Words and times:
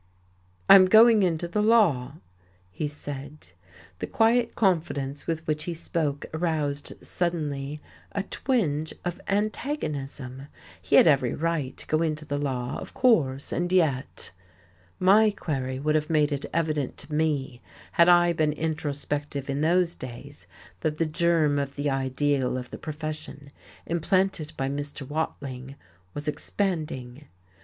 "I'm 0.67 0.85
going 0.85 1.21
into 1.21 1.47
the 1.47 1.61
law," 1.61 2.13
he 2.71 2.87
said. 2.87 3.49
The 3.99 4.07
quiet 4.07 4.55
confidence 4.55 5.27
with 5.27 5.45
which 5.45 5.65
he 5.65 5.75
spoke 5.75 6.25
aroused, 6.33 6.93
suddenly, 7.05 7.79
a 8.11 8.23
twinge 8.23 8.95
of 9.05 9.21
antagonism. 9.27 10.47
He 10.81 10.95
had 10.95 11.05
every 11.07 11.35
right 11.35 11.77
to 11.77 11.85
go 11.85 12.01
into 12.01 12.25
the 12.25 12.39
law, 12.39 12.79
of 12.79 12.95
course, 12.95 13.51
and 13.51 13.71
yet!... 13.71 14.31
my 14.97 15.29
query 15.29 15.77
would 15.77 15.93
have 15.93 16.09
made 16.09 16.31
it 16.31 16.47
evident 16.51 16.97
to 16.97 17.13
me, 17.13 17.61
had 17.91 18.09
I 18.09 18.33
been 18.33 18.53
introspective 18.53 19.51
in 19.51 19.61
those 19.61 19.93
days, 19.93 20.47
that 20.79 20.97
the 20.97 21.05
germ 21.05 21.59
of 21.59 21.75
the 21.75 21.91
ideal 21.91 22.57
of 22.57 22.71
the 22.71 22.79
profession, 22.79 23.51
implanted 23.85 24.51
by 24.57 24.67
Mr. 24.67 25.07
Watling, 25.07 25.75
was 26.15 26.27
expanding. 26.27 27.25